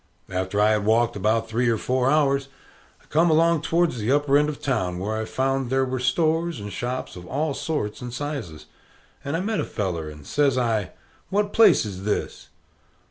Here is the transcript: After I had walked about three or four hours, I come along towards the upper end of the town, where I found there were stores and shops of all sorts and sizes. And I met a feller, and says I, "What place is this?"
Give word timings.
After 0.31 0.59
I 0.59 0.71
had 0.71 0.83
walked 0.83 1.15
about 1.15 1.47
three 1.47 1.69
or 1.69 1.77
four 1.77 2.09
hours, 2.09 2.47
I 3.03 3.05
come 3.05 3.29
along 3.29 3.61
towards 3.61 3.99
the 3.99 4.11
upper 4.11 4.35
end 4.35 4.49
of 4.49 4.57
the 4.57 4.63
town, 4.63 4.97
where 4.97 5.15
I 5.15 5.25
found 5.25 5.69
there 5.69 5.85
were 5.85 5.99
stores 5.99 6.59
and 6.59 6.73
shops 6.73 7.15
of 7.15 7.27
all 7.27 7.53
sorts 7.53 8.01
and 8.01 8.11
sizes. 8.11 8.65
And 9.23 9.37
I 9.37 9.41
met 9.41 9.59
a 9.59 9.63
feller, 9.63 10.09
and 10.09 10.25
says 10.25 10.57
I, 10.57 10.93
"What 11.29 11.53
place 11.53 11.85
is 11.85 12.03
this?" 12.03 12.47